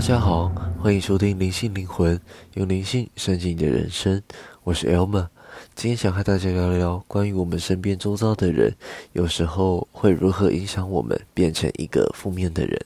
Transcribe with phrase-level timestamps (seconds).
[0.00, 0.50] 大家好，
[0.82, 2.18] 欢迎收听灵性灵魂，
[2.54, 4.22] 用灵性升级你的人生。
[4.64, 5.28] 我是 Elma，
[5.74, 8.74] 今天想和大家聊聊关于我们身边周遭的人，
[9.12, 12.80] 有时候会如何影响我们变成一个负面的人。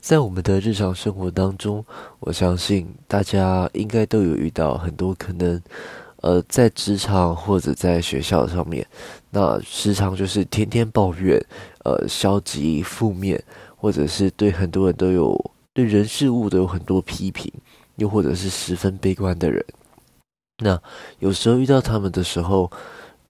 [0.00, 1.84] 在我们的日常生活当中，
[2.18, 5.62] 我相信大家应该都有遇到很多可能，
[6.22, 8.84] 呃，在职场或者在学校上面，
[9.30, 11.40] 那时常就是天天抱怨，
[11.84, 13.40] 呃，消极负面，
[13.76, 17.52] 或者是对很多人都有对人事物都有很多批评，
[17.96, 19.62] 又或者是十分悲观的人。
[20.64, 20.80] 那
[21.18, 22.72] 有时候遇到他们的时候，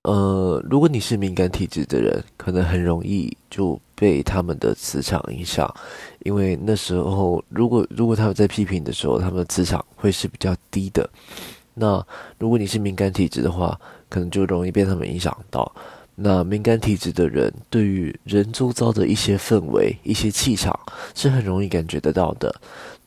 [0.02, 5.69] 呃，如果你是敏感体质的人，可能很容易就被他们的磁场影响，
[6.20, 11.10] 因为那时候如果如果他们在批评的时候，他们的磁场会是比较低的。
[11.74, 12.00] 那
[12.38, 13.77] 如果你是敏感体质的话，
[14.08, 15.74] 可能就容易被他们影响到。
[16.19, 20.78] 那敏感体质的人，对于人周遭的一些氛围、一些气场，
[21.14, 22.55] 是很容易感觉得到的。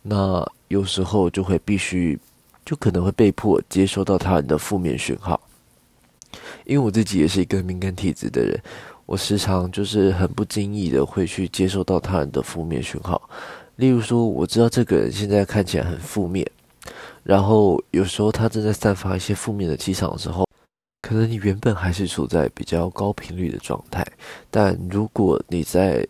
[0.03, 2.17] 那有时候就会必须，
[2.63, 5.41] 就可能会被迫接收到他人的负面讯号。
[6.65, 8.61] 因为我自己也是一个敏感体质的人，
[9.07, 13.19] 我时常就是很不经意的会去接收到他人的负面讯号。
[13.77, 16.45] 例如说，我知道这个人现在看起来很负面，
[17.23, 20.45] 然后有时候他正在散发一些负面的气场的时候，
[21.01, 24.05] 可能你原本还是处在比较高频率的状态，
[24.51, 26.05] 但如果你在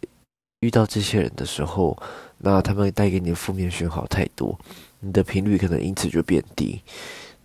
[0.61, 1.97] 遇到这些人的时候，
[2.37, 4.57] 那他们带给你的负面讯号太多，
[4.99, 6.81] 你的频率可能因此就变低。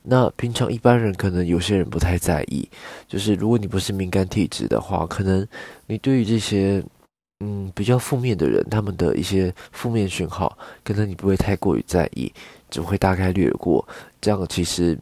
[0.02, 2.68] 那平常一般人可能有些人不太在意，
[3.08, 5.46] 就是如果你不是敏感体质的话，可能
[5.86, 6.84] 你对于这些
[7.40, 12.32] 嗯比较负面的人，他们的一些负面讯号，可能你不会太过于在意，
[12.68, 13.86] 只会大概略过。
[14.20, 14.98] 这样其实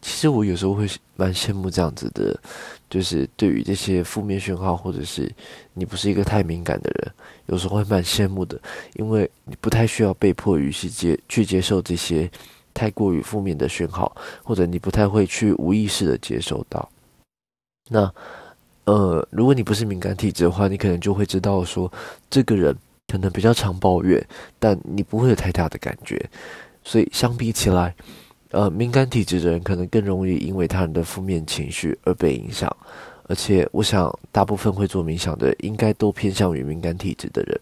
[0.00, 2.38] 其实我有时候会蛮羡慕这样子的，
[2.88, 5.30] 就是对于这些负面讯号，或者是
[5.74, 7.12] 你不是一个太敏感的人，
[7.46, 8.60] 有时候会蛮羡慕的，
[8.94, 12.30] 因为你不太需要被迫于去接去接受这些。
[12.74, 14.14] 太过于负面的讯号，
[14.44, 16.88] 或者你不太会去无意识的接收到。
[17.88, 18.14] 那，
[18.84, 21.92] 呃，如果你不是敏感体质的话，你可能就会知道说，
[22.30, 22.72] 这个人
[23.08, 24.24] 可能比较常抱怨，
[24.60, 26.24] 但你不会有太大的感觉。
[26.84, 27.92] 所以相比起来，
[28.50, 32.74] 呃，敏感体质的人可能更容易因为他人的负面情绪而被影响。
[33.24, 37.60] 而且，我想大部分会做冥想的，应该都偏向于敏感体质的人。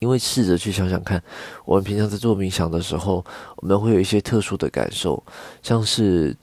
[0.00, 1.22] 因为试着去想想看，
[1.64, 3.24] 我们平常在做冥想的时候，
[3.56, 5.22] 我们会有一些特殊的感受，
[5.62, 6.36] 像是，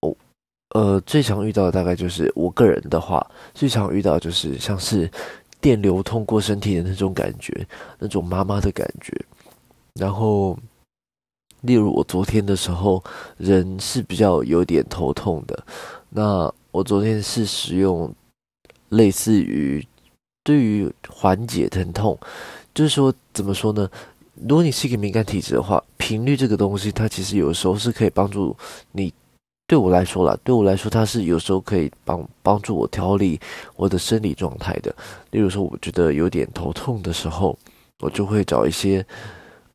[0.00, 0.16] 哦，
[0.74, 5.08] 呃，最常遇到的大概就是我个人的话，最常遇到就是像是
[5.60, 7.64] 电流通过身体的那种感觉，
[7.98, 9.12] 那种麻麻的感觉。
[9.94, 10.58] 然后，
[11.62, 13.02] 例如我昨天的时候，
[13.38, 15.64] 人是比较有点头痛的，
[16.10, 18.12] 那我昨天是使用
[18.90, 19.86] 类似于
[20.44, 22.18] 对于缓解疼痛。
[22.74, 23.88] 就是说，怎么说呢？
[24.46, 28.54] 如果你是一个敏感体质的话，频率这个东西，它其实有时候是可以帮助
[28.92, 29.12] 你。
[29.68, 33.40] 对我来说啦，对我来说，它是有时候可以帮帮助我调理
[33.74, 34.94] 我的生理状态的。
[35.32, 37.58] 例如说，我觉得有点头痛的时候，
[37.98, 39.04] 我就会找一些，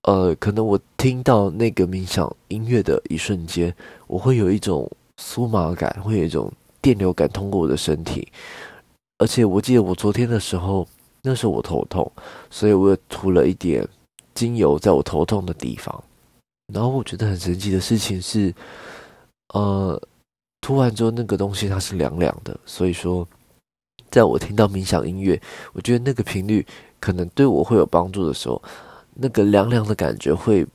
[0.03, 3.73] 呃，可能我听到那个冥想音乐的一瞬间，
[4.07, 6.51] 我会有一种酥麻感，会有一种
[6.81, 8.27] 电流感通过我的身体。
[9.17, 10.87] 而且我记得我昨天的时候。
[11.23, 12.11] 那时候我头痛，
[12.49, 13.87] 所以我又涂了一点
[14.33, 16.03] 精油在我头痛的地方。
[16.73, 18.51] 然后我觉得很神奇的事情是，
[19.53, 20.01] 呃，
[20.61, 22.59] 涂完之后那个东西它是凉凉的。
[22.65, 23.27] 所以说，
[24.09, 25.39] 在我听到冥想音乐，
[25.73, 26.65] 我觉得那个频率
[26.99, 28.59] 可能对我会有帮助的时候，
[29.21, 30.65] 那个凉凉的感觉会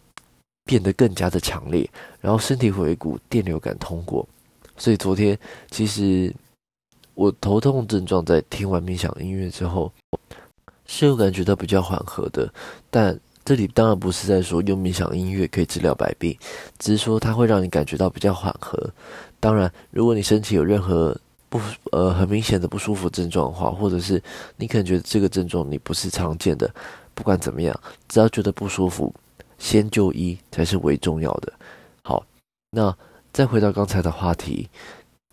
[0.65, 1.89] 变得更加的强烈，
[2.21, 4.27] 然后身体会有一股电流感通过。
[4.77, 5.39] 所以昨天
[5.71, 6.33] 其实
[7.15, 9.93] 我头痛症状在听完冥想音乐之后。
[10.89, 12.49] 是有感觉到比较缓和的，
[12.91, 16.39] 但这里当然不是在说用冥想音乐可以治疗百病，
[16.79, 18.79] 只是说它会让你感觉到比较缓和。
[19.41, 21.13] 当然，如果你身体有任何
[21.49, 21.61] 不
[21.91, 24.23] 呃很明显的不舒服症状的话，或者是
[24.57, 26.73] 你可能觉得这个症状你不是常见的，
[27.17, 27.75] 不管怎么样，
[28.07, 29.13] 只要觉得不舒服，
[29.59, 31.51] 先就医才是为重要的。
[32.03, 32.23] 好，
[32.71, 32.95] 那
[33.33, 34.69] 再回到刚才的话题，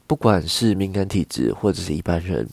[0.08, 2.48] 不管是敏感体质或者是一般人。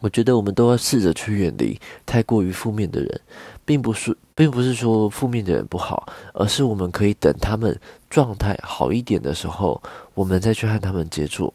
[0.00, 3.20] 我觉得我们都要试着去远离太过于负面的人，
[3.64, 7.78] 并不是，并不是说负面的人不好，而是我们可以等他们
[8.08, 9.82] 状态好一点的时候，
[10.14, 11.52] 我们再去和他们接触。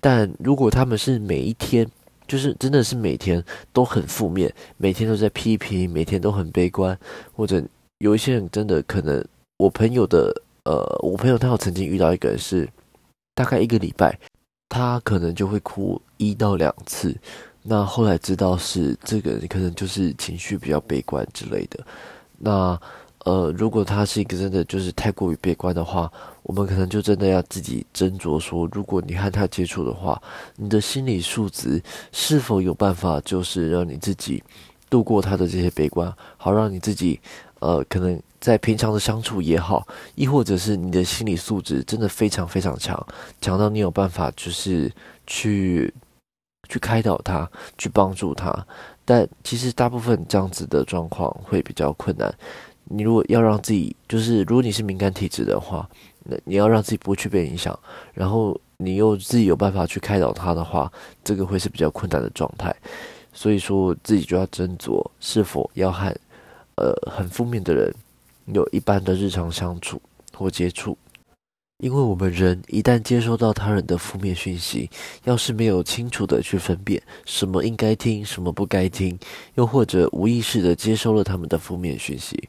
[0.00, 1.86] 但如果他们是每一天，
[2.30, 6.96] 就是真的是每天都很负面，每天都在批评，每天都很悲观，
[7.34, 7.60] 或者
[7.98, 10.32] 有一些人真的可能，我朋友的，
[10.62, 12.68] 呃，我朋友他有曾经遇到一个人是，
[13.34, 14.16] 大概一个礼拜，
[14.68, 17.12] 他可能就会哭一到两次。
[17.64, 21.84] 那后来知道是这个人可能就是情绪比较悲观之类的。
[22.38, 22.80] 那
[23.26, 26.10] 呃，如果他是一个真的就是太过于悲观的话，
[26.42, 30.20] 我们可能就真的要自己斟酌说，如果你和他接触的话，
[30.56, 31.82] 你的心理素质
[32.12, 34.42] 是否有办法，就是让你自己
[34.88, 37.20] 度过他的这些悲观，好让你自己，
[37.58, 43.06] 呃，可能在平常的相处也好，亦或者是你的心理素质真的非常非常强，
[43.42, 44.90] 强到你有办法就是
[45.26, 45.92] 去
[46.70, 47.46] 去开导他，
[47.76, 48.66] 去帮助他。
[49.04, 52.32] 但其实大部分这样子的状况会比较困难。
[52.84, 55.88] 你如果要让自己，就是如果你是敏感体质的话，
[56.24, 57.78] 那你要让自己不去被影响，
[58.12, 60.90] 然后你又自己有办法去开导他的话，
[61.22, 62.74] 这个会是比较困难的状态。
[63.32, 66.14] 所以说自己就要斟酌是否要和
[66.74, 67.94] 呃很负面的人
[68.46, 70.02] 有一般的日常相处
[70.34, 70.98] 或接触。
[71.78, 74.90] 因为我们人一旦接收到他人的负面讯息，
[75.24, 79.18] 要是没有清楚的去分辨什么应该听，什么不该听，
[79.54, 82.48] 又或者无意识的接收了他们的负面讯息，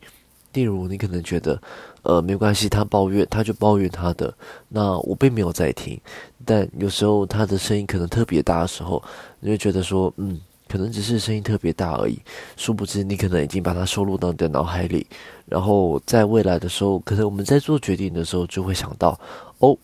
[0.54, 1.62] 例如你可能觉得，
[2.04, 4.34] 呃，没关系，他抱怨他就抱怨他的，
[4.70, 6.00] 那我并没有在听，
[6.46, 9.02] 但有时候他的声音可能特别大的时候，
[9.40, 10.40] 你会觉得说，嗯。
[10.68, 12.18] 可能只是声音特别大而已，
[12.56, 15.06] 殊不知你可能已经把它收录到你的脑海里，
[15.46, 19.20] 然后在未来的时候，可能我们在做决定的时候就会想到，
[19.58, 19.78] 哦，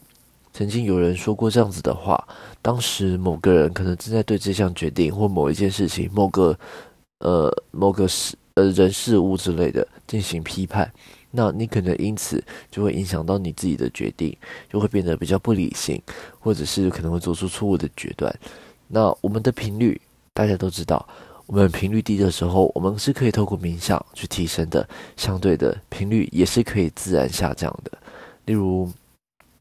[0.53, 2.25] 曾经有人说过这样子的话，
[2.61, 6.57] 当时某个人可能正在对这项决定或某一件事情、某个
[7.19, 10.91] 呃某个事呃人事物之类的进行批判，
[11.31, 14.35] 那你可能因此就会影响到你自己的决定，
[14.69, 16.01] 就会变得比较不理性，
[16.39, 18.33] 或者是可能会做出错误的决断。
[18.87, 20.01] 那我们的频率。
[20.37, 21.03] 大家都知道，
[21.47, 24.87] 我们频率低的时候，我们是可以透过冥想去提升的。
[25.15, 27.91] 相对的，频率也是可以自然下降的。
[28.45, 28.87] 例如，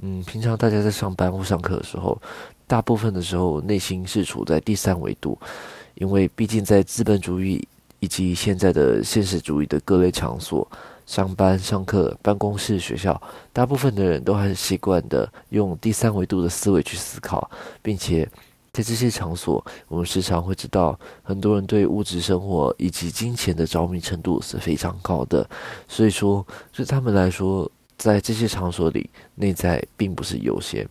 [0.00, 2.20] 嗯，平常大家在上班或上课的时候，
[2.66, 5.38] 大部分的时候内心是处在第三维度，
[5.94, 7.66] 因为毕竟在资本主义
[8.00, 10.68] 以及现在的现实主义的各类场所，
[11.06, 13.20] 上班、上课、办公室、学校，
[13.52, 17.50] 大部分的人都还是习惯的用第三维度的思维去思考，
[17.82, 18.28] 并且。
[18.72, 25.48] 在这些场所，我们时常会知道，很多人对物质生活以及金钱的着迷程度是非常高的。
[25.88, 30.86] 所以说，对他们来说，在这些场所里，内在并不是优先。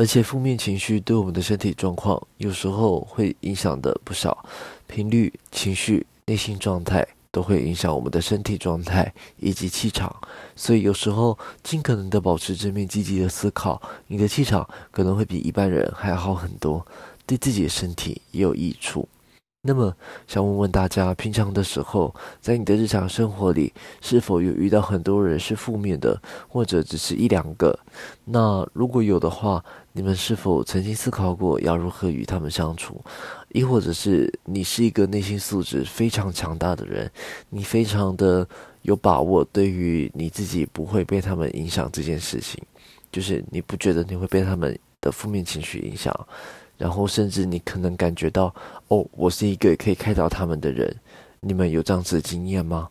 [0.00, 4.46] 而且，负面情绪对我们的身体状况，有时候会影响的不少。
[4.86, 7.06] 频率、情绪、内心状态。
[7.32, 10.12] 都会影响我们的身体状态以及气场，
[10.56, 16.84] 所以有时候尽可能的保持正面积极的思考，你的气场可能会比一般人还要好很多，
[17.26, 19.08] 对自己的身体也有益处。
[19.62, 19.94] 那么，
[20.26, 23.70] 想问问大家，平常的时候，在你的日常生活里，
[24.00, 26.18] 是否有遇到很多人是负面的，
[26.48, 27.78] 或者只是一两个？
[28.24, 29.62] 那如果有的话，
[29.92, 33.04] 你们是否曾经思考过要如何与他们相处？
[33.50, 37.10] 亦或者是你是一个内心素质非常强大的人，
[37.50, 38.48] 你非常的
[38.80, 42.58] 有把握，对于你自己不会被他们影响这件事情，
[43.12, 46.14] 就是你不觉得你会被他们的负面情绪影响？
[46.80, 48.54] 然后，甚至你可能感觉到，
[48.88, 50.96] 哦，我是一个可以开导他们的人。
[51.40, 52.88] 你们有这样子的经验吗？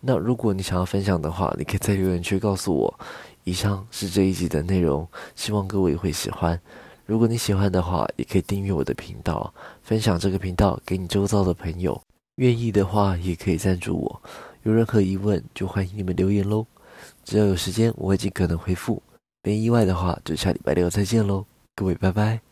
[0.00, 3.00] 那如果你想要分享的话，你可以在留言区告诉我。
[3.42, 5.04] 以上是这一集的内容，
[5.34, 6.60] 希望各位会喜欢。
[7.04, 9.52] 如果你喜欢的话，也可以订阅我的频道，
[9.82, 12.00] 分享这个频道给你周遭的朋友。
[12.36, 14.22] 愿意的话，也可以赞助我。
[14.62, 16.64] 有任何疑问，就欢迎你们留言喽。
[17.24, 19.02] 只要有时间，我会尽可能回复。
[19.42, 21.44] 没意外的话，就下礼拜六再见喽。
[21.74, 22.51] 各位，拜拜。